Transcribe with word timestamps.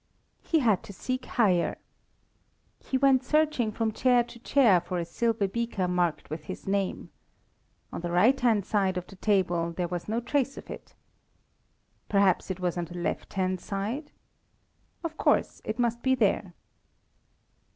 He 0.41 0.61
had 0.61 0.81
to 0.85 0.93
seek 0.93 1.27
higher. 1.27 1.77
He 2.79 2.97
went 2.97 3.23
searching 3.23 3.71
from 3.71 3.91
chair 3.91 4.23
to 4.23 4.39
chair 4.39 4.81
for 4.81 4.97
a 4.97 5.05
silver 5.05 5.47
beaker 5.47 5.87
marked 5.87 6.31
with 6.31 6.45
his 6.45 6.65
name. 6.65 7.11
On 7.93 8.01
the 8.01 8.09
right 8.09 8.39
hand 8.39 8.65
side 8.65 8.97
of 8.97 9.05
the 9.05 9.15
table 9.15 9.71
there 9.71 9.87
was 9.87 10.07
no 10.09 10.19
trace 10.19 10.57
of 10.57 10.71
it. 10.71 10.95
Perhaps 12.09 12.49
it 12.49 12.59
was 12.59 12.79
on 12.79 12.85
the 12.85 12.97
left 12.97 13.33
hand 13.33 13.59
side? 13.61 14.09
Of 15.03 15.17
course, 15.17 15.61
it 15.65 15.77
must 15.77 16.01
be 16.01 16.15
there. 16.15 16.55